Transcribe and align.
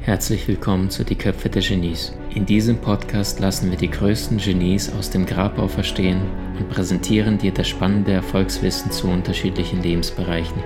Herzlich 0.00 0.48
willkommen 0.48 0.90
zu 0.90 1.04
Die 1.04 1.14
Köpfe 1.14 1.48
der 1.48 1.62
Genies. 1.62 2.12
In 2.34 2.44
diesem 2.44 2.78
Podcast 2.78 3.38
lassen 3.38 3.70
wir 3.70 3.78
die 3.78 3.90
größten 3.90 4.38
Genies 4.38 4.92
aus 4.92 5.10
dem 5.10 5.26
Grabau 5.26 5.68
verstehen 5.68 6.22
und 6.58 6.68
präsentieren 6.70 7.38
dir 7.38 7.52
das 7.52 7.68
spannende 7.68 8.10
Erfolgswissen 8.14 8.90
zu 8.90 9.06
unterschiedlichen 9.06 9.80
Lebensbereichen. 9.80 10.60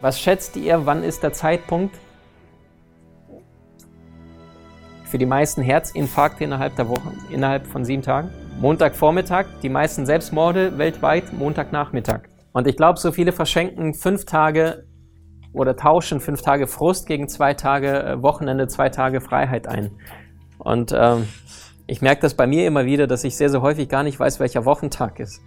Was 0.00 0.20
schätzt 0.20 0.56
ihr, 0.56 0.86
wann 0.86 1.04
ist 1.04 1.22
der 1.22 1.32
Zeitpunkt 1.32 1.94
für 5.10 5.18
die 5.18 5.26
meisten 5.26 5.60
Herzinfarkte 5.60 6.44
innerhalb 6.44 6.76
der 6.76 6.88
Woche, 6.88 7.12
innerhalb 7.30 7.66
von 7.66 7.84
sieben 7.84 8.02
Tagen? 8.02 8.30
Montagvormittag, 8.60 9.46
die 9.62 9.68
meisten 9.68 10.06
Selbstmorde 10.06 10.78
weltweit 10.78 11.32
Montagnachmittag. 11.32 12.22
Und 12.52 12.66
ich 12.66 12.76
glaube, 12.76 12.98
so 12.98 13.10
viele 13.10 13.32
verschenken 13.32 13.94
fünf 13.94 14.24
Tage 14.24 14.84
oder 15.52 15.76
tauschen 15.76 16.20
fünf 16.20 16.42
Tage 16.42 16.66
Frust 16.66 17.06
gegen 17.06 17.28
zwei 17.28 17.54
Tage 17.54 18.02
äh, 18.02 18.22
Wochenende, 18.22 18.68
zwei 18.68 18.88
Tage 18.88 19.20
Freiheit 19.20 19.66
ein. 19.66 19.90
Und 20.58 20.94
ähm, 20.96 21.26
ich 21.86 22.02
merke 22.02 22.22
das 22.22 22.34
bei 22.34 22.46
mir 22.46 22.66
immer 22.66 22.84
wieder, 22.84 23.06
dass 23.06 23.24
ich 23.24 23.36
sehr, 23.36 23.50
sehr 23.50 23.62
häufig 23.62 23.88
gar 23.88 24.02
nicht 24.02 24.20
weiß, 24.20 24.38
welcher 24.38 24.64
Wochentag 24.64 25.18
ist. 25.18 25.42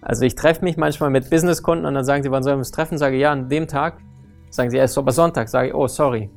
Also 0.00 0.24
ich 0.24 0.34
treffe 0.34 0.64
mich 0.64 0.76
manchmal 0.76 1.10
mit 1.10 1.30
Businesskunden 1.30 1.86
und 1.86 1.94
dann 1.94 2.04
sagen 2.04 2.22
sie, 2.22 2.30
wann 2.30 2.42
sollen 2.42 2.56
wir 2.56 2.60
uns 2.60 2.72
treffen? 2.72 2.98
Sage 2.98 3.16
ja, 3.16 3.32
an 3.32 3.48
dem 3.48 3.68
Tag. 3.68 3.98
Sagen 4.50 4.70
sie, 4.70 4.78
ja, 4.78 4.84
ist 4.84 4.98
aber 4.98 5.12
Sonntag. 5.12 5.48
Sage 5.48 5.68
ich, 5.68 5.74
oh, 5.74 5.86
sorry. 5.86 6.30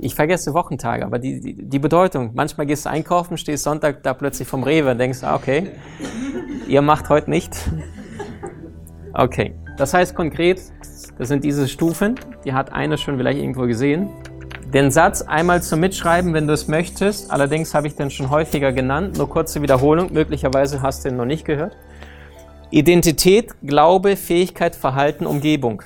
Ich 0.00 0.14
vergesse 0.14 0.54
Wochentage, 0.54 1.04
aber 1.04 1.18
die, 1.18 1.40
die, 1.40 1.68
die 1.68 1.78
Bedeutung. 1.78 2.30
Manchmal 2.34 2.66
gehst 2.66 2.86
du 2.86 2.90
einkaufen, 2.90 3.36
stehst 3.36 3.64
Sonntag 3.64 4.02
da 4.02 4.14
plötzlich 4.14 4.48
vom 4.48 4.62
Rewe 4.62 4.90
und 4.90 4.98
denkst, 4.98 5.22
ah, 5.22 5.34
okay, 5.34 5.70
ihr 6.68 6.82
macht 6.82 7.08
heute 7.08 7.30
nicht. 7.30 7.56
Okay, 9.12 9.54
das 9.76 9.94
heißt 9.94 10.14
konkret, 10.14 10.60
das 11.18 11.28
sind 11.28 11.44
diese 11.44 11.68
Stufen. 11.68 12.16
Die 12.44 12.52
hat 12.52 12.72
eine 12.72 12.98
schon 12.98 13.16
vielleicht 13.16 13.38
irgendwo 13.38 13.66
gesehen. 13.66 14.08
Den 14.72 14.90
Satz 14.90 15.22
einmal 15.22 15.62
zum 15.62 15.78
Mitschreiben, 15.78 16.34
wenn 16.34 16.48
du 16.48 16.52
es 16.52 16.66
möchtest. 16.66 17.30
Allerdings 17.30 17.74
habe 17.74 17.86
ich 17.86 17.94
den 17.94 18.10
schon 18.10 18.30
häufiger 18.30 18.72
genannt. 18.72 19.16
Nur 19.16 19.28
kurze 19.28 19.62
Wiederholung. 19.62 20.12
Möglicherweise 20.12 20.82
hast 20.82 21.04
du 21.04 21.10
ihn 21.10 21.16
noch 21.16 21.26
nicht 21.26 21.44
gehört. 21.44 21.76
Identität, 22.70 23.54
Glaube, 23.62 24.16
Fähigkeit, 24.16 24.74
Verhalten, 24.74 25.26
Umgebung. 25.26 25.82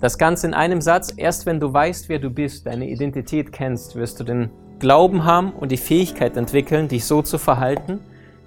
Das 0.00 0.16
Ganze 0.16 0.46
in 0.46 0.54
einem 0.54 0.80
Satz. 0.80 1.12
Erst 1.14 1.46
wenn 1.46 1.60
du 1.60 1.72
weißt, 1.72 2.08
wer 2.08 2.18
du 2.18 2.30
bist, 2.30 2.66
deine 2.66 2.88
Identität 2.88 3.52
kennst, 3.52 3.96
wirst 3.96 4.18
du 4.18 4.24
den 4.24 4.50
Glauben 4.78 5.24
haben 5.24 5.52
und 5.52 5.70
die 5.70 5.76
Fähigkeit 5.76 6.36
entwickeln, 6.38 6.88
dich 6.88 7.04
so 7.04 7.20
zu 7.20 7.36
verhalten, 7.36 8.00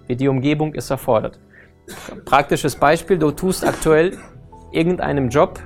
wie 0.08 0.16
die 0.16 0.28
Umgebung 0.28 0.74
es 0.74 0.90
erfordert. 0.90 1.40
Praktisches 2.26 2.76
Beispiel, 2.76 3.20
du 3.20 3.32
tust 3.32 3.66
aktuell 3.66 4.18
irgendeinem 4.72 5.30
Job, 5.30 5.60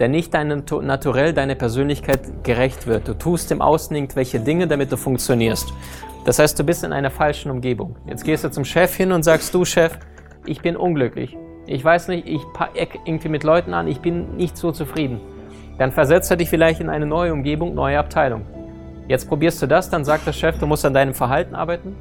der 0.00 0.08
nicht 0.08 0.34
deinem 0.34 0.64
Naturell, 0.82 1.32
deiner 1.32 1.54
Persönlichkeit 1.54 2.42
gerecht 2.42 2.88
wird. 2.88 3.06
Du 3.06 3.14
tust 3.14 3.52
im 3.52 3.62
Außen 3.62 3.94
irgendwelche 3.94 4.40
Dinge, 4.40 4.66
damit 4.66 4.90
du 4.90 4.96
funktionierst. 4.96 5.72
Das 6.24 6.40
heißt, 6.40 6.58
du 6.58 6.64
bist 6.64 6.82
in 6.82 6.92
einer 6.92 7.10
falschen 7.10 7.52
Umgebung. 7.52 7.96
Jetzt 8.06 8.24
gehst 8.24 8.42
du 8.42 8.50
zum 8.50 8.64
Chef 8.64 8.96
hin 8.96 9.12
und 9.12 9.22
sagst, 9.22 9.54
du 9.54 9.64
Chef, 9.64 9.98
ich 10.46 10.60
bin 10.62 10.76
unglücklich. 10.76 11.36
Ich 11.66 11.84
weiß 11.84 12.08
nicht, 12.08 12.28
ich 12.28 12.42
eck 12.74 12.98
irgendwie 13.04 13.28
mit 13.28 13.44
Leuten 13.44 13.72
an, 13.72 13.86
ich 13.86 14.00
bin 14.00 14.36
nicht 14.36 14.56
so 14.56 14.72
zufrieden. 14.72 15.20
Dann 15.78 15.92
versetzt 15.92 16.30
er 16.30 16.36
dich 16.36 16.50
vielleicht 16.50 16.80
in 16.80 16.90
eine 16.90 17.06
neue 17.06 17.32
Umgebung, 17.32 17.74
neue 17.74 17.98
Abteilung. 17.98 18.42
Jetzt 19.08 19.28
probierst 19.28 19.62
du 19.62 19.66
das, 19.66 19.90
dann 19.90 20.04
sagt 20.04 20.26
der 20.26 20.32
Chef, 20.32 20.58
du 20.58 20.66
musst 20.66 20.84
an 20.84 20.94
deinem 20.94 21.14
Verhalten 21.14 21.54
arbeiten. 21.54 21.96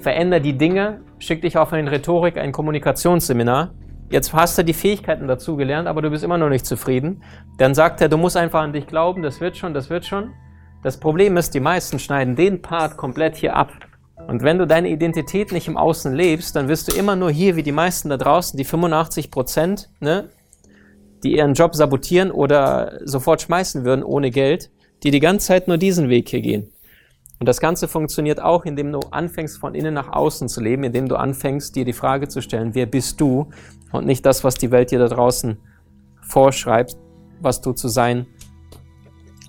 Veränder 0.00 0.40
die 0.40 0.56
Dinge, 0.56 1.00
schick 1.18 1.42
dich 1.42 1.58
auf 1.58 1.72
ein 1.72 1.88
Rhetorik, 1.88 2.38
ein 2.38 2.52
Kommunikationsseminar. 2.52 3.72
Jetzt 4.10 4.32
hast 4.32 4.58
du 4.58 4.64
die 4.64 4.72
Fähigkeiten 4.72 5.28
dazu 5.28 5.56
gelernt, 5.56 5.86
aber 5.86 6.02
du 6.02 6.10
bist 6.10 6.24
immer 6.24 6.38
noch 6.38 6.48
nicht 6.48 6.66
zufrieden. 6.66 7.22
Dann 7.58 7.74
sagt 7.74 8.00
er, 8.00 8.08
du 8.08 8.16
musst 8.16 8.36
einfach 8.36 8.62
an 8.62 8.72
dich 8.72 8.86
glauben, 8.86 9.22
das 9.22 9.40
wird 9.40 9.56
schon, 9.56 9.72
das 9.74 9.88
wird 9.90 10.04
schon. 10.04 10.32
Das 10.82 10.98
Problem 10.98 11.36
ist, 11.36 11.54
die 11.54 11.60
meisten 11.60 11.98
schneiden 11.98 12.36
den 12.36 12.62
Part 12.62 12.96
komplett 12.96 13.36
hier 13.36 13.54
ab. 13.54 13.70
Und 14.26 14.42
wenn 14.42 14.58
du 14.58 14.66
deine 14.66 14.88
Identität 14.88 15.52
nicht 15.52 15.68
im 15.68 15.76
Außen 15.76 16.14
lebst, 16.14 16.54
dann 16.54 16.68
wirst 16.68 16.90
du 16.90 16.96
immer 16.96 17.16
nur 17.16 17.30
hier, 17.30 17.56
wie 17.56 17.62
die 17.62 17.72
meisten 17.72 18.08
da 18.08 18.16
draußen, 18.16 18.56
die 18.56 18.64
85 18.64 19.30
Prozent, 19.30 19.90
ne, 20.00 20.30
die 21.22 21.36
ihren 21.36 21.54
Job 21.54 21.74
sabotieren 21.74 22.30
oder 22.30 23.00
sofort 23.04 23.42
schmeißen 23.42 23.84
würden 23.84 24.04
ohne 24.04 24.30
Geld, 24.30 24.70
die 25.02 25.10
die 25.10 25.20
ganze 25.20 25.48
Zeit 25.48 25.68
nur 25.68 25.78
diesen 25.78 26.08
Weg 26.08 26.28
hier 26.28 26.40
gehen. 26.40 26.72
Und 27.40 27.48
das 27.48 27.60
Ganze 27.60 27.88
funktioniert 27.88 28.40
auch, 28.40 28.66
indem 28.66 28.92
du 28.92 29.00
anfängst, 29.10 29.58
von 29.58 29.74
innen 29.74 29.94
nach 29.94 30.12
außen 30.12 30.48
zu 30.48 30.60
leben, 30.60 30.84
indem 30.84 31.08
du 31.08 31.16
anfängst, 31.16 31.74
dir 31.74 31.86
die 31.86 31.94
Frage 31.94 32.28
zu 32.28 32.42
stellen, 32.42 32.74
wer 32.74 32.84
bist 32.84 33.18
du 33.20 33.48
und 33.92 34.06
nicht 34.06 34.26
das, 34.26 34.44
was 34.44 34.56
die 34.56 34.70
Welt 34.70 34.90
dir 34.90 34.98
da 34.98 35.08
draußen 35.08 35.56
vorschreibt, 36.20 36.96
was 37.40 37.62
du 37.62 37.72
zu 37.72 37.88
sein 37.88 38.26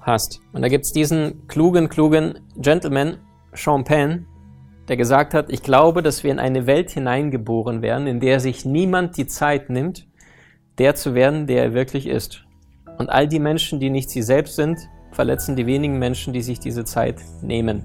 hast. 0.01 0.39
Und 0.53 0.61
da 0.61 0.69
gibt's 0.69 0.93
diesen 0.93 1.47
klugen, 1.47 1.89
klugen 1.89 2.39
Gentleman, 2.55 3.17
Champagne, 3.53 4.25
der 4.87 4.97
gesagt 4.97 5.33
hat, 5.33 5.51
ich 5.51 5.63
glaube, 5.63 6.01
dass 6.01 6.23
wir 6.23 6.31
in 6.31 6.39
eine 6.39 6.67
Welt 6.67 6.91
hineingeboren 6.91 7.81
werden, 7.81 8.07
in 8.07 8.19
der 8.19 8.39
sich 8.39 8.65
niemand 8.65 9.17
die 9.17 9.27
Zeit 9.27 9.69
nimmt, 9.69 10.07
der 10.77 10.95
zu 10.95 11.13
werden, 11.13 11.47
der 11.47 11.63
er 11.63 11.73
wirklich 11.73 12.07
ist. 12.07 12.45
Und 12.97 13.09
all 13.09 13.27
die 13.27 13.39
Menschen, 13.39 13.79
die 13.79 13.89
nicht 13.89 14.09
sie 14.09 14.21
selbst 14.21 14.55
sind, 14.55 14.79
verletzen 15.11 15.55
die 15.55 15.65
wenigen 15.65 15.99
Menschen, 15.99 16.33
die 16.33 16.41
sich 16.41 16.59
diese 16.59 16.85
Zeit 16.85 17.15
nehmen. 17.41 17.83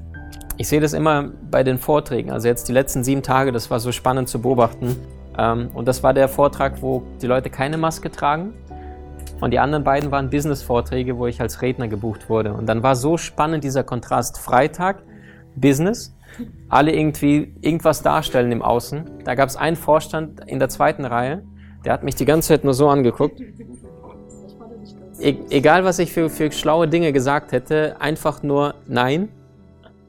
Ich 0.59 0.69
sehe 0.69 0.81
das 0.81 0.93
immer 0.93 1.31
bei 1.51 1.63
den 1.63 1.79
Vorträgen. 1.79 2.31
Also 2.31 2.49
jetzt 2.49 2.69
die 2.69 2.73
letzten 2.73 3.05
sieben 3.05 3.23
Tage, 3.23 3.53
das 3.53 3.71
war 3.71 3.81
so 3.81 3.93
spannend 3.93 4.29
zu 4.29 4.41
beobachten. 4.41 4.97
Ähm, 5.39 5.71
und 5.75 5.87
das 5.87 6.03
war 6.03 6.15
der 6.15 6.29
Vortrag, 6.29 6.81
wo 6.81 7.03
die 7.21 7.27
Leute 7.27 7.51
keine 7.51 7.77
Maske 7.77 8.11
tragen 8.11 8.55
und 9.41 9.51
die 9.51 9.59
anderen 9.59 9.85
beiden 9.85 10.11
waren 10.11 10.31
Business-Vorträge, 10.31 11.19
wo 11.19 11.27
ich 11.27 11.41
als 11.41 11.61
Redner 11.61 11.89
gebucht 11.89 12.31
wurde. 12.31 12.55
Und 12.55 12.67
dann 12.67 12.83
war 12.83 12.97
so 12.97 13.19
spannend 13.19 13.65
dieser 13.65 13.85
Kontrast. 13.85 14.39
Freitag, 14.39 15.03
Business, 15.55 16.16
alle 16.69 16.95
irgendwie 16.95 17.55
irgendwas 17.61 18.03
darstellen 18.03 18.53
im 18.53 18.63
Außen. 18.63 19.05
Da 19.25 19.35
gab 19.35 19.49
es 19.49 19.57
einen 19.57 19.77
Vorstand 19.77 20.41
in 20.47 20.59
der 20.59 20.69
zweiten 20.69 21.05
Reihe, 21.05 21.43
der 21.85 21.93
hat 21.93 22.03
mich 22.03 22.17
die 22.17 22.25
ganze 22.25 22.49
Zeit 22.49 22.65
nur 22.65 22.75
so 22.75 22.89
angeguckt. 22.89 23.41
E 25.21 25.37
egal, 25.51 25.85
was 25.85 25.99
ich 25.99 26.13
für, 26.13 26.29
für 26.29 26.51
schlaue 26.53 26.89
Dinge 26.89 27.13
gesagt 27.13 27.53
hätte, 27.53 28.01
einfach 28.01 28.43
nur 28.43 28.75
nein, 28.87 29.29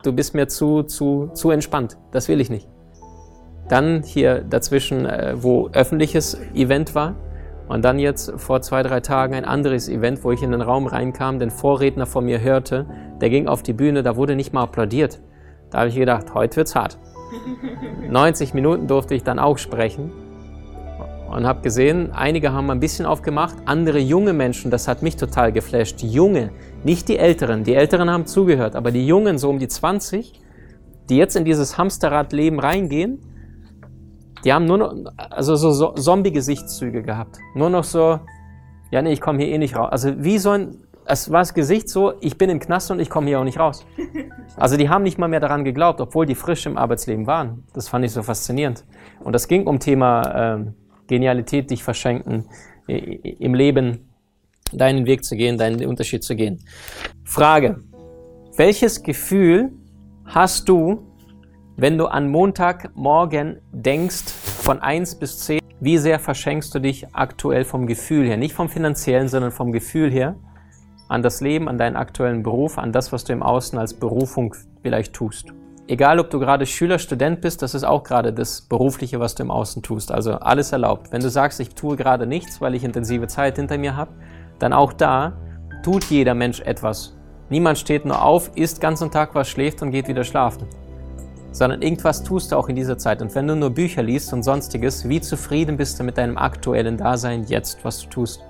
du 0.03 0.11
bist 0.11 0.33
mir 0.33 0.47
zu, 0.47 0.83
zu, 0.83 1.29
zu 1.33 1.51
entspannt. 1.51 1.97
Das 2.11 2.27
will 2.27 2.41
ich 2.41 2.49
nicht. 2.49 2.67
Dann 3.69 4.03
hier 4.03 4.41
dazwischen, 4.41 5.05
äh, 5.05 5.35
wo 5.37 5.69
öffentliches 5.71 6.37
Event 6.53 6.95
war, 6.95 7.16
und 7.67 7.83
dann 7.83 7.99
jetzt 7.99 8.31
vor 8.37 8.61
zwei, 8.61 8.81
drei 8.81 9.01
Tagen 9.01 9.33
ein 9.33 9.45
anderes 9.45 9.89
Event, 9.89 10.23
wo 10.23 10.31
ich 10.31 10.41
in 10.41 10.51
den 10.51 10.61
Raum 10.61 10.87
reinkam, 10.87 11.39
den 11.39 11.51
Vorredner 11.51 12.05
von 12.05 12.25
mir 12.25 12.41
hörte, 12.41 12.85
der 13.19 13.29
ging 13.29 13.47
auf 13.47 13.61
die 13.61 13.73
Bühne, 13.73 14.03
da 14.03 14.16
wurde 14.16 14.35
nicht 14.35 14.53
mal 14.53 14.63
applaudiert. 14.63 15.19
Da 15.69 15.79
habe 15.79 15.89
ich 15.89 15.95
gedacht, 15.95 16.33
heute 16.33 16.57
wird's 16.57 16.75
hart. 16.75 16.97
90 18.09 18.53
Minuten 18.53 18.88
durfte 18.88 19.16
ich 19.16 19.23
dann 19.23 19.39
auch 19.39 19.57
sprechen 19.57 20.11
und 21.29 21.45
habe 21.45 21.61
gesehen, 21.61 22.11
einige 22.13 22.53
haben 22.53 22.69
ein 22.69 22.79
bisschen 22.79 23.05
aufgemacht, 23.05 23.55
andere 23.66 24.00
junge 24.00 24.33
Menschen, 24.33 24.72
das 24.72 24.88
hat 24.88 25.01
mich 25.01 25.17
total 25.17 25.51
geflasht. 25.51 26.01
Junge, 26.01 26.51
nicht 26.83 27.09
die 27.09 27.17
Älteren. 27.17 27.63
Die 27.63 27.75
Älteren 27.75 28.09
haben 28.09 28.25
zugehört, 28.25 28.75
aber 28.75 28.91
die 28.91 29.05
Jungen, 29.05 29.38
so 29.38 29.50
um 29.50 29.59
die 29.59 29.67
20, 29.67 30.39
die 31.09 31.17
jetzt 31.17 31.35
in 31.35 31.44
dieses 31.44 31.78
Hamsterradleben 31.78 32.59
reingehen 32.59 33.19
die 34.44 34.53
haben 34.53 34.66
nur 34.66 34.78
noch, 34.78 34.94
also 35.17 35.55
so 35.55 35.91
Zombie-Gesichtszüge 35.91 37.03
gehabt. 37.03 37.38
Nur 37.55 37.69
noch 37.69 37.84
so, 37.84 38.19
ja, 38.91 39.01
nee, 39.01 39.11
ich 39.11 39.22
komme 39.22 39.44
hier 39.44 39.53
eh 39.53 39.57
nicht 39.57 39.75
raus. 39.75 39.89
Also 39.91 40.23
wie 40.23 40.37
so 40.37 40.52
ein, 40.52 40.86
es 41.07 41.31
war 41.31 41.39
das 41.39 41.53
Gesicht 41.53 41.89
so, 41.89 42.13
ich 42.19 42.37
bin 42.37 42.49
im 42.49 42.59
Knast 42.59 42.91
und 42.91 42.99
ich 42.99 43.09
komme 43.09 43.27
hier 43.27 43.39
auch 43.39 43.43
nicht 43.43 43.59
raus. 43.59 43.85
Also 44.55 44.75
die 44.75 44.89
haben 44.89 45.03
nicht 45.03 45.19
mal 45.19 45.27
mehr 45.27 45.39
daran 45.39 45.63
geglaubt, 45.63 46.01
obwohl 46.01 46.25
die 46.25 46.33
frisch 46.33 46.65
im 46.65 46.79
Arbeitsleben 46.79 47.27
waren. 47.27 47.63
Das 47.73 47.89
fand 47.89 48.03
ich 48.05 48.11
so 48.11 48.23
faszinierend. 48.23 48.85
Und 49.19 49.33
das 49.33 49.47
ging 49.47 49.67
um 49.67 49.79
Thema 49.79 50.55
äh, 50.55 50.65
Genialität, 51.05 51.69
dich 51.69 51.83
verschenken, 51.83 52.45
im 52.87 53.53
Leben 53.53 54.09
deinen 54.73 55.05
Weg 55.05 55.25
zu 55.25 55.35
gehen, 55.35 55.59
deinen 55.59 55.85
Unterschied 55.85 56.23
zu 56.23 56.35
gehen. 56.35 56.63
Frage. 57.23 57.81
Welches 58.55 59.03
Gefühl 59.03 59.73
hast 60.25 60.67
du, 60.67 61.05
wenn 61.75 61.99
du 61.99 62.07
an 62.07 62.31
Montagmorgen 62.31 63.61
denkst, 63.71 64.23
von 64.23 64.79
1 64.79 65.19
bis 65.19 65.37
10, 65.41 65.59
wie 65.79 65.99
sehr 65.99 66.17
verschenkst 66.17 66.73
du 66.73 66.79
dich 66.79 67.13
aktuell 67.13 67.63
vom 67.63 67.85
Gefühl 67.85 68.25
her? 68.25 68.37
Nicht 68.37 68.55
vom 68.55 68.69
finanziellen, 68.69 69.27
sondern 69.27 69.51
vom 69.51 69.71
Gefühl 69.71 70.09
her 70.09 70.35
an 71.07 71.23
das 71.23 71.41
Leben, 71.41 71.69
an 71.69 71.77
deinen 71.77 71.95
aktuellen 71.95 72.43
Beruf, 72.43 72.77
an 72.77 72.91
das, 72.91 73.11
was 73.11 73.23
du 73.23 73.33
im 73.33 73.43
Außen 73.43 73.77
als 73.79 73.93
Berufung 73.93 74.55
vielleicht 74.81 75.13
tust. 75.13 75.53
Egal, 75.89 76.19
ob 76.19 76.29
du 76.29 76.39
gerade 76.39 76.65
Schüler, 76.65 76.99
Student 76.99 77.39
bist, 77.39 77.61
das 77.61 77.73
ist 77.73 77.85
auch 77.85 78.03
gerade 78.03 78.33
das 78.33 78.61
Berufliche, 78.61 79.21
was 79.21 79.35
du 79.35 79.43
im 79.43 79.51
Außen 79.51 79.81
tust. 79.81 80.11
Also 80.11 80.33
alles 80.33 80.73
erlaubt. 80.73 81.13
Wenn 81.13 81.21
du 81.21 81.29
sagst, 81.29 81.61
ich 81.61 81.69
tue 81.75 81.95
gerade 81.95 82.27
nichts, 82.27 82.59
weil 82.59 82.75
ich 82.75 82.83
intensive 82.83 83.27
Zeit 83.27 83.55
hinter 83.55 83.77
mir 83.77 83.95
habe, 83.95 84.11
dann 84.59 84.73
auch 84.73 84.91
da 84.91 85.37
tut 85.83 86.03
jeder 86.05 86.33
Mensch 86.33 86.59
etwas. 86.59 87.15
Niemand 87.49 87.77
steht 87.77 88.03
nur 88.03 88.21
auf, 88.21 88.51
isst 88.55 88.81
ganzen 88.81 89.11
Tag 89.11 89.33
was, 89.33 89.47
schläft 89.47 89.81
und 89.81 89.91
geht 89.91 90.09
wieder 90.09 90.25
schlafen. 90.25 90.67
Sondern 91.53 91.81
irgendwas 91.81 92.21
tust 92.21 92.51
du 92.51 92.57
auch 92.57 92.67
in 92.67 92.75
dieser 92.75 92.97
Zeit. 92.97 93.21
Und 93.21 93.33
wenn 93.33 93.47
du 93.47 93.55
nur 93.55 93.69
Bücher 93.69 94.03
liest 94.03 94.33
und 94.33 94.43
sonstiges, 94.43 95.07
wie 95.07 95.21
zufrieden 95.21 95.77
bist 95.77 95.97
du 95.97 96.03
mit 96.03 96.17
deinem 96.17 96.37
aktuellen 96.37 96.97
Dasein 96.97 97.45
jetzt, 97.45 97.85
was 97.85 98.01
du 98.01 98.09
tust? 98.09 98.41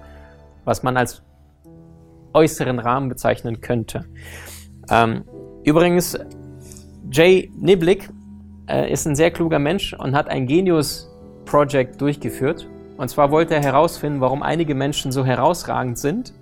Was 0.65 0.81
man 0.81 0.97
als 0.97 1.21
äußeren 2.33 2.79
Rahmen 2.79 3.09
bezeichnen 3.09 3.61
könnte. 3.61 4.05
Ähm, 4.89 5.23
übrigens, 5.63 6.17
Jay 7.11 7.49
Niblick 7.57 8.09
äh, 8.67 8.91
ist 8.91 9.07
ein 9.07 9.15
sehr 9.15 9.31
kluger 9.31 9.59
Mensch 9.59 9.93
und 9.93 10.15
hat 10.15 10.29
ein 10.29 10.45
Genius 10.45 11.09
Project 11.45 12.01
durchgeführt. 12.01 12.67
Und 12.97 13.09
zwar 13.09 13.31
wollte 13.31 13.55
er 13.55 13.63
herausfinden, 13.63 14.21
warum 14.21 14.43
einige 14.43 14.75
Menschen 14.75 15.11
so 15.11 15.25
herausragend 15.25 15.97
sind 15.97 16.33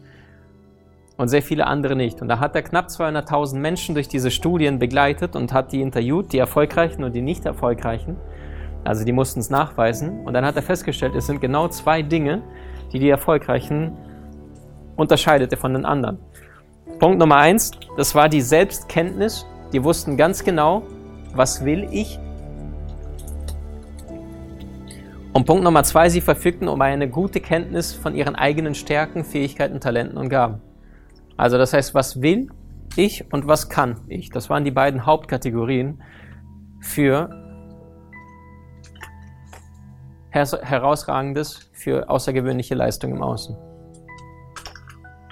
und 1.17 1.27
sehr 1.27 1.41
viele 1.41 1.67
andere 1.67 1.95
nicht. 1.95 2.21
Und 2.21 2.27
da 2.27 2.39
hat 2.39 2.55
er 2.55 2.63
knapp 2.63 2.87
200.000 2.87 3.57
Menschen 3.57 3.95
durch 3.95 4.07
diese 4.07 4.31
Studien 4.31 4.79
begleitet 4.79 5.35
und 5.35 5.53
hat 5.53 5.71
die 5.71 5.81
interviewt, 5.81 6.33
die 6.33 6.39
erfolgreichen 6.39 7.03
und 7.03 7.13
die 7.13 7.21
nicht 7.21 7.45
erfolgreichen. 7.45 8.17
Also 8.83 9.03
die 9.03 9.11
mussten 9.11 9.39
es 9.39 9.49
nachweisen. 9.49 10.25
Und 10.25 10.33
dann 10.33 10.45
hat 10.45 10.55
er 10.55 10.61
festgestellt, 10.61 11.15
es 11.15 11.25
sind 11.25 11.41
genau 11.41 11.67
zwei 11.67 12.01
Dinge, 12.01 12.43
die 12.91 12.99
die 12.99 13.09
Erfolgreichen 13.09 13.97
unterscheidete 14.95 15.57
von 15.57 15.73
den 15.73 15.85
anderen. 15.85 16.19
Punkt 16.99 17.19
Nummer 17.19 17.37
eins, 17.37 17.71
das 17.97 18.15
war 18.15 18.29
die 18.29 18.41
Selbstkenntnis. 18.41 19.45
Die 19.73 19.83
wussten 19.83 20.15
ganz 20.15 20.43
genau, 20.43 20.83
was 21.33 21.65
will 21.65 21.87
ich. 21.91 22.19
Und 25.33 25.45
Punkt 25.45 25.65
Nummer 25.65 25.83
zwei, 25.83 26.07
sie 26.07 26.21
verfügten 26.21 26.69
um 26.69 26.79
eine 26.81 27.09
gute 27.09 27.41
Kenntnis 27.41 27.93
von 27.93 28.15
ihren 28.15 28.35
eigenen 28.35 28.73
Stärken, 28.73 29.25
Fähigkeiten, 29.25 29.81
Talenten 29.81 30.17
und 30.17 30.29
Gaben. 30.29 30.61
Also 31.35 31.57
das 31.57 31.73
heißt, 31.73 31.93
was 31.93 32.21
will 32.21 32.47
ich 32.95 33.33
und 33.33 33.45
was 33.45 33.67
kann 33.67 33.99
ich? 34.07 34.29
Das 34.29 34.49
waren 34.49 34.63
die 34.63 34.71
beiden 34.71 35.05
Hauptkategorien 35.05 36.01
für 36.79 37.29
herausragendes, 40.29 41.69
für 41.73 42.09
außergewöhnliche 42.09 42.75
Leistung 42.75 43.11
im 43.11 43.21
Außen. 43.21 43.57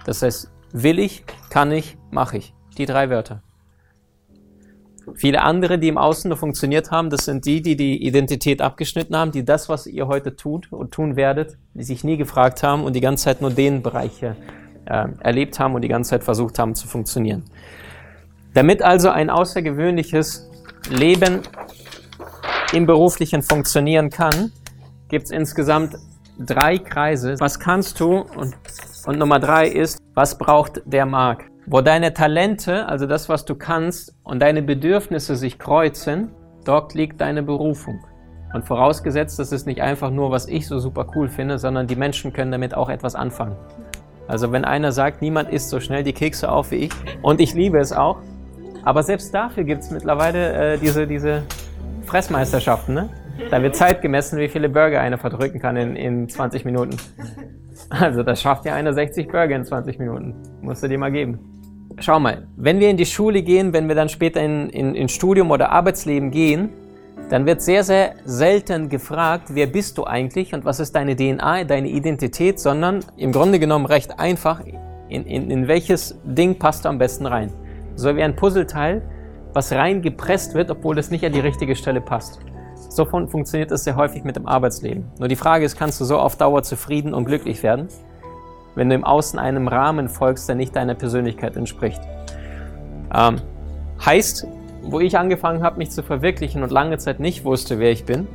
Das 0.06 0.22
heißt, 0.22 0.52
will 0.72 1.00
ich, 1.00 1.24
kann 1.50 1.72
ich, 1.72 1.98
mache 2.12 2.38
ich. 2.38 2.54
Die 2.78 2.86
drei 2.86 3.10
Wörter. 3.10 3.44
Viele 5.16 5.42
andere, 5.42 5.80
die 5.80 5.90
im 5.90 5.98
Außen 5.98 6.30
nur 6.30 6.38
funktioniert 6.38 6.90
haben, 6.90 7.10
das 7.10 7.26
sind 7.26 7.46
die, 7.46 7.62
die 7.62 7.76
die 7.76 8.06
Identität 8.06 8.62
abgeschnitten 8.62 9.16
haben, 9.16 9.32
die 9.32 9.44
das, 9.44 9.68
was 9.68 9.86
ihr 9.86 10.08
heute 10.08 10.36
tut 10.36 10.72
und 10.72 10.92
tun 10.92 11.16
werdet, 11.16 11.58
die 11.74 11.84
sich 11.84 12.04
nie 12.04 12.18
gefragt 12.18 12.64
haben 12.64 12.84
und 12.84 12.96
die 12.96 13.02
ganze 13.02 13.26
Zeit 13.26 13.42
nur 13.42 13.52
den 13.52 13.84
Bereiche 13.84 14.38
äh, 14.86 15.08
erlebt 15.20 15.60
haben 15.60 15.76
und 15.76 15.82
die 15.82 15.90
ganze 15.90 16.12
Zeit 16.12 16.24
versucht 16.24 16.58
haben 16.58 16.74
zu 16.74 16.88
funktionieren. 16.88 17.44
Damit 18.54 18.82
also 18.82 19.10
ein 19.10 19.30
außergewöhnliches 19.30 20.50
Leben 20.90 21.42
im 22.72 22.86
beruflichen 22.86 23.42
funktionieren 23.42 24.10
kann, 24.10 24.52
gibt 25.10 25.26
es 25.26 25.32
insgesamt 25.32 25.98
drei 26.40 26.78
Kreise. 26.78 27.36
Was 27.40 27.60
kannst 27.60 28.00
du? 28.00 28.20
Und, 28.20 28.56
und 29.06 29.20
Nummer 29.20 29.40
drei 29.40 29.68
ist, 29.68 30.00
was 30.14 30.38
braucht 30.38 30.82
der 30.86 31.06
Markt? 31.06 31.50
Wo 31.66 31.82
deine 31.82 32.14
Talente, 32.14 32.86
also 32.88 33.06
das, 33.06 33.30
was 33.30 33.46
du 33.46 33.56
kannst, 33.56 34.16
und 34.24 34.42
deine 34.42 34.62
Bedürfnisse 34.62 35.36
sich 35.36 35.60
kreuzen, 35.60 36.32
dort 36.66 36.94
liegt 36.94 37.20
deine 37.20 37.44
Berufung. 37.44 38.00
Und 38.54 38.66
vorausgesetzt, 38.66 39.40
das 39.40 39.52
ist 39.52 39.66
nicht 39.66 39.82
einfach 39.82 40.12
nur, 40.12 40.32
was 40.32 40.48
ich 40.48 40.68
so 40.68 40.80
super 40.80 41.08
cool 41.16 41.28
finde, 41.28 41.58
sondern 41.58 41.88
die 41.88 41.96
Menschen 41.96 42.32
können 42.34 42.52
damit 42.52 42.76
auch 42.76 42.90
etwas 42.90 43.16
anfangen. 43.16 43.56
Also 44.28 44.52
wenn 44.52 44.64
einer 44.64 44.92
sagt, 44.92 45.22
niemand 45.22 45.50
isst 45.50 45.70
so 45.70 45.80
schnell 45.80 46.04
die 46.04 46.14
Kekse 46.14 46.52
auf 46.52 46.72
wie 46.72 46.76
ich, 46.76 46.92
und 47.22 47.42
ich 47.42 47.54
liebe 47.54 47.80
es 47.80 47.92
auch, 47.92 48.20
aber 48.84 49.04
selbst 49.04 49.34
dafür 49.34 49.64
gibt 49.64 49.84
es 49.84 49.92
mittlerweile 49.92 50.74
äh, 50.74 50.78
diese, 50.78 51.08
diese 51.08 51.44
Fressmeisterschaften. 52.06 52.94
Ne? 52.94 53.10
Da 53.50 53.62
wird 53.62 53.76
Zeit 53.76 54.02
gemessen, 54.02 54.40
wie 54.40 54.48
viele 54.48 54.70
Burger 54.70 55.02
einer 55.02 55.18
verdrücken 55.18 55.60
kann 55.60 55.76
in, 55.76 55.96
in 55.96 56.30
20 56.30 56.66
Minuten. 56.66 56.98
Also 58.00 58.24
das 58.24 58.42
schafft 58.42 58.66
ja 58.66 58.74
einer 58.74 58.92
60 58.92 59.28
Burger 59.28 59.56
in 59.56 59.64
20 59.64 60.00
Minuten. 60.00 60.34
Musst 60.62 60.82
du 60.82 60.88
dir 60.88 60.98
mal 60.98 61.12
geben. 61.12 61.40
Schau 62.00 62.20
mal, 62.20 62.48
wenn 62.56 62.80
wir 62.80 62.90
in 62.90 62.98
die 62.98 63.06
Schule 63.06 63.44
gehen, 63.44 63.72
wenn 63.72 63.88
wir 63.88 63.94
dann 63.94 64.10
später 64.10 64.42
in, 64.42 64.70
in, 64.70 64.96
in 64.96 65.08
Studium 65.08 65.52
oder 65.52 65.70
Arbeitsleben 65.70 66.32
gehen, 66.32 66.70
dann 67.30 67.46
wird 67.46 67.62
sehr, 67.62 67.84
sehr 67.84 68.16
selten 68.26 68.90
gefragt, 68.90 69.50
wer 69.52 69.68
bist 69.68 70.00
du 70.00 70.06
eigentlich 70.06 70.56
und 70.56 70.66
was 70.66 70.80
ist 70.80 70.96
deine 70.96 71.16
DNA, 71.16 71.66
deine 71.66 71.88
Identität, 71.88 72.60
sondern 72.60 73.02
im 73.16 73.32
Grunde 73.32 73.60
genommen 73.60 73.86
recht 73.86 74.20
einfach, 74.20 74.62
in, 75.10 75.26
in, 75.26 75.52
in 75.52 75.68
welches 75.68 76.20
Ding 76.24 76.58
passt 76.58 76.86
du 76.86 76.90
am 76.90 76.98
besten 76.98 77.28
rein. 77.28 77.52
So 77.96 78.16
wie 78.16 78.24
ein 78.24 78.36
Puzzleteil, 78.36 79.04
was 79.54 79.72
reingepresst 79.72 80.56
wird, 80.56 80.72
obwohl 80.72 80.98
es 80.98 81.12
nicht 81.12 81.24
an 81.24 81.32
die 81.32 81.42
richtige 81.42 81.76
Stelle 81.76 82.02
passt. 82.02 82.40
So 82.90 83.06
fun 83.06 83.28
funktioniert 83.28 83.72
es 83.72 83.84
sehr 83.84 83.96
häufig 83.96 84.24
mit 84.24 84.36
dem 84.36 84.48
Arbeitsleben. 84.48 85.06
Nur 85.20 85.28
die 85.28 85.36
Frage 85.36 85.66
ist, 85.66 85.78
kannst 85.78 86.00
du 86.00 86.06
so 86.06 86.18
auf 86.20 86.36
Dauer 86.36 86.64
zufrieden 86.64 87.14
und 87.14 87.26
glücklich 87.26 87.64
werden? 87.64 87.88
wenn 88.76 88.90
du 88.90 88.96
im 88.96 89.04
Außen 89.04 89.40
einem 89.40 89.68
Rahmen 89.68 90.10
folgst, 90.10 90.48
der 90.50 90.56
nicht 90.56 90.76
deiner 90.76 90.96
Persönlichkeit 90.96 91.56
entspricht. 91.56 92.02
Ähm, 93.14 93.38
heißt, 94.04 94.48
wo 94.82 95.00
ich 95.00 95.18
angefangen 95.18 95.64
habe, 95.64 95.78
mich 95.78 95.92
zu 95.92 96.04
verwirklichen 96.04 96.64
und 96.64 96.72
lange 96.72 96.98
Zeit 96.98 97.20
nicht 97.20 97.46
wusste, 97.46 97.80
wer 97.80 97.92
ich 97.92 98.06
bin. 98.06 98.28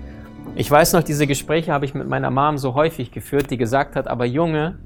Ich 0.55 0.71
weiß 0.71 0.93
noch, 0.95 1.03
diese 1.03 1.27
Gespräche 1.27 1.73
habe 1.73 1.85
ich 1.85 1.95
mit 1.95 2.09
meiner 2.09 2.31
Mom 2.31 2.59
so 2.59 2.75
häufig 2.75 3.11
geführt, 3.11 3.51
die 3.51 3.59
gesagt 3.59 3.97
hat, 3.97 4.09
aber 4.09 4.25
Junge, 4.25 4.79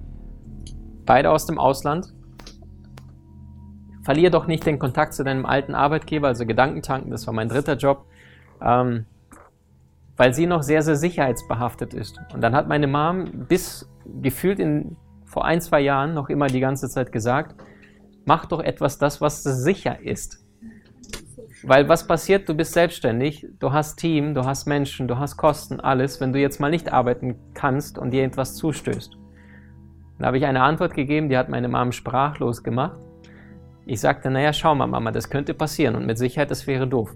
beide 1.07 1.31
aus 1.31 1.47
dem 1.47 1.59
Ausland, 1.59 2.13
verlier 4.03 4.31
doch 4.31 4.49
nicht 4.49 4.67
den 4.67 4.81
Kontakt 4.81 5.15
zu 5.15 5.23
deinem 5.23 5.47
alten 5.47 5.75
Arbeitgeber, 5.75 6.29
also 6.29 6.45
Gedankentanken, 6.47 7.11
das 7.11 7.27
war 7.27 7.35
mein 7.35 7.49
dritter 7.49 7.77
Job, 7.77 8.07
ähm, 8.61 9.07
weil 10.17 10.35
sie 10.35 10.47
noch 10.47 10.63
sehr, 10.63 10.83
sehr 10.83 10.97
sicherheitsbehaftet 10.97 11.95
ist. 11.95 12.19
Und 12.35 12.43
dann 12.43 12.55
hat 12.55 12.69
meine 12.69 12.87
Mom 12.87 13.47
bis 13.49 13.91
gefühlt 14.21 14.59
in 14.59 14.97
vor 15.25 15.45
ein, 15.47 15.61
zwei 15.61 15.81
Jahren 15.81 16.13
noch 16.13 16.29
immer 16.29 16.47
die 16.49 16.61
ganze 16.61 16.89
Zeit 16.89 17.11
gesagt, 17.11 17.55
mach 18.27 18.47
doch 18.47 18.61
etwas 18.61 18.99
das, 18.99 19.21
was 19.21 19.43
sicher 19.43 20.01
ist. 20.01 20.45
Weil 21.65 21.89
was 21.89 22.07
passiert, 22.07 22.49
du 22.49 22.55
bist 22.55 22.73
selbstständig, 22.73 23.47
du 23.59 23.73
hast 23.73 23.97
Team, 23.97 24.35
du 24.35 24.45
hast 24.45 24.67
Menschen, 24.67 25.09
du 25.09 25.19
hast 25.19 25.37
Kosten, 25.37 25.81
alles, 25.81 26.21
wenn 26.21 26.33
du 26.33 26.41
jetzt 26.41 26.61
mal 26.61 26.71
nicht 26.71 26.93
arbeiten 26.93 27.37
kannst 27.55 27.99
und 27.99 28.11
dir 28.11 28.25
etwas 28.25 28.57
zustößt. 28.57 29.17
Da 30.19 30.27
habe 30.27 30.39
ich 30.39 30.45
eine 30.45 30.63
Antwort 30.63 30.95
gegeben, 30.95 31.29
die 31.29 31.37
hat 31.37 31.49
meine 31.49 31.69
Mom 31.69 31.93
sprachlos 31.93 32.63
gemacht. 32.63 32.99
Ich 33.87 34.01
sagte, 34.01 34.31
naja, 34.31 34.53
schau 34.53 34.75
mal, 34.75 34.87
Mama, 34.87 35.13
das 35.13 35.31
könnte 35.31 35.55
passieren 35.55 35.97
und 35.97 36.07
mit 36.07 36.19
Sicherheit, 36.19 36.51
das 36.51 36.67
wäre 36.67 36.87
doof. 36.87 37.15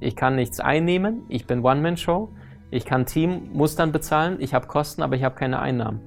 Ich 0.00 0.16
kann 0.16 0.36
nichts 0.36 0.60
einnehmen, 0.60 1.22
ich 1.28 1.46
bin 1.46 1.64
One-Man-Show, 1.64 2.28
ich 2.70 2.84
kann 2.84 3.06
Teammustern 3.06 3.92
bezahlen, 3.92 4.36
ich 4.40 4.54
habe 4.54 4.66
Kosten, 4.66 5.02
aber 5.02 5.16
ich 5.16 5.24
habe 5.24 5.34
keine 5.34 5.58
Einnahmen. 5.58 6.00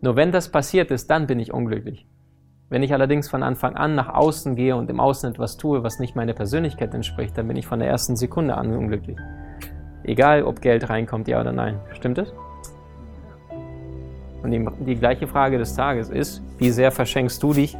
Nur 0.00 0.16
wenn 0.16 0.32
das 0.32 0.48
passiert 0.48 0.90
ist, 0.90 1.10
dann 1.10 1.26
bin 1.26 1.38
ich 1.38 1.52
unglücklich. 1.52 2.06
Wenn 2.70 2.82
ich 2.82 2.94
allerdings 2.94 3.28
von 3.28 3.42
Anfang 3.42 3.76
an 3.76 3.94
nach 3.94 4.08
außen 4.08 4.56
gehe 4.56 4.74
und 4.74 4.88
im 4.88 4.98
Außen 4.98 5.30
etwas 5.30 5.58
tue, 5.58 5.82
was 5.82 5.98
nicht 5.98 6.16
meiner 6.16 6.32
Persönlichkeit 6.32 6.94
entspricht, 6.94 7.36
dann 7.36 7.46
bin 7.46 7.56
ich 7.56 7.66
von 7.66 7.78
der 7.78 7.88
ersten 7.88 8.16
Sekunde 8.16 8.56
an 8.56 8.74
unglücklich. 8.74 9.18
Egal, 10.04 10.42
ob 10.42 10.60
Geld 10.60 10.88
reinkommt, 10.88 11.28
ja 11.28 11.40
oder 11.40 11.52
nein. 11.52 11.78
Stimmt 11.92 12.18
es? 12.18 12.32
Und 14.42 14.50
die, 14.50 14.66
die 14.86 14.96
gleiche 14.96 15.28
Frage 15.28 15.58
des 15.58 15.76
Tages 15.76 16.08
ist, 16.08 16.42
wie 16.58 16.70
sehr 16.70 16.90
verschenkst 16.90 17.42
du 17.42 17.52
dich 17.52 17.76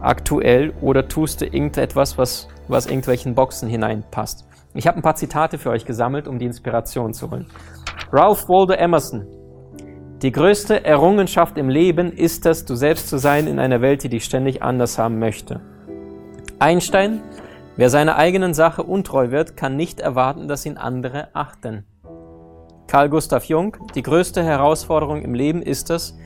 aktuell 0.00 0.72
oder 0.80 1.08
tust 1.08 1.40
du 1.40 1.44
irgendetwas, 1.44 2.16
was, 2.16 2.48
was 2.68 2.86
irgendwelchen 2.86 3.34
Boxen 3.34 3.68
hineinpasst? 3.68 4.46
Ich 4.78 4.86
habe 4.86 4.96
ein 4.96 5.02
paar 5.02 5.16
Zitate 5.16 5.58
für 5.58 5.70
euch 5.70 5.84
gesammelt, 5.84 6.28
um 6.28 6.38
die 6.38 6.46
Inspiration 6.46 7.12
zu 7.12 7.30
holen. 7.30 7.46
Ralph 8.12 8.48
Waldo 8.48 8.74
Emerson 8.74 9.26
die 10.22 10.32
größte 10.32 10.84
Errungenschaft 10.84 11.56
im 11.58 11.68
Leben 11.68 12.10
ist 12.12 12.44
es, 12.44 12.64
du 12.64 12.74
selbst 12.74 13.08
zu 13.08 13.18
sein 13.18 13.46
in 13.46 13.60
einer 13.60 13.80
Welt, 13.80 14.02
die 14.02 14.08
dich 14.08 14.24
ständig 14.24 14.64
anders 14.64 14.98
haben 14.98 15.20
möchte. 15.20 15.60
Einstein, 16.58 17.22
wer 17.76 17.88
seiner 17.88 18.16
eigenen 18.16 18.52
Sache 18.52 18.82
untreu 18.82 19.30
wird, 19.30 19.56
kann 19.56 19.76
nicht 19.76 20.00
erwarten, 20.00 20.48
dass 20.48 20.66
ihn 20.66 20.76
andere 20.76 21.28
achten. 21.34 21.84
Carl 22.88 23.10
Gustav 23.10 23.44
Jung, 23.44 23.76
die 23.94 24.02
größte 24.02 24.42
Herausforderung 24.42 25.22
im 25.22 25.34
Leben 25.34 25.62
ist 25.62 25.88
es, 25.90 26.18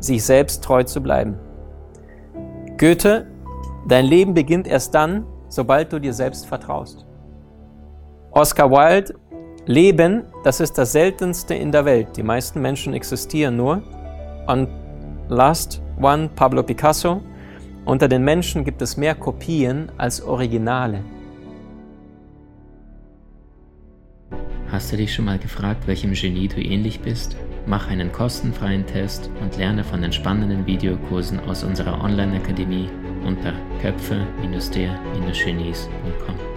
sich 0.00 0.24
selbst 0.24 0.64
treu 0.64 0.82
zu 0.82 1.00
bleiben. 1.00 1.38
Goethe, 2.76 3.28
dein 3.86 4.04
Leben 4.04 4.34
beginnt 4.34 4.66
erst 4.66 4.96
dann, 4.96 5.26
sobald 5.48 5.92
du 5.92 6.00
dir 6.00 6.12
selbst 6.12 6.46
vertraust. 6.46 7.07
Oscar 8.38 8.70
Wilde, 8.70 9.14
Leben, 9.66 10.22
das 10.44 10.60
ist 10.60 10.78
das 10.78 10.92
Seltenste 10.92 11.54
in 11.54 11.72
der 11.72 11.84
Welt. 11.84 12.16
Die 12.16 12.22
meisten 12.22 12.62
Menschen 12.62 12.94
existieren 12.94 13.56
nur. 13.56 13.82
Und 14.46 14.68
last 15.28 15.82
one, 16.00 16.30
Pablo 16.36 16.62
Picasso. 16.62 17.20
Unter 17.84 18.06
den 18.06 18.22
Menschen 18.22 18.64
gibt 18.64 18.80
es 18.80 18.96
mehr 18.96 19.16
Kopien 19.16 19.90
als 19.98 20.22
Originale. 20.22 21.02
Hast 24.70 24.92
du 24.92 24.96
dich 24.96 25.12
schon 25.12 25.24
mal 25.24 25.40
gefragt, 25.40 25.88
welchem 25.88 26.12
Genie 26.12 26.46
du 26.46 26.60
ähnlich 26.60 27.00
bist? 27.00 27.36
Mach 27.66 27.88
einen 27.88 28.12
kostenfreien 28.12 28.86
Test 28.86 29.30
und 29.42 29.56
lerne 29.56 29.82
von 29.82 30.00
den 30.00 30.12
spannenden 30.12 30.64
Videokursen 30.64 31.40
aus 31.40 31.64
unserer 31.64 32.04
Online-Akademie 32.04 32.88
unter 33.26 33.52
köpfe-der-genies.com. 33.82 36.47